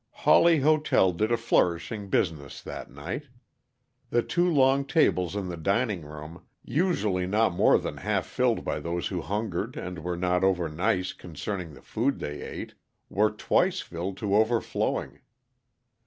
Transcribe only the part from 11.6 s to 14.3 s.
the food they ate, were twice filled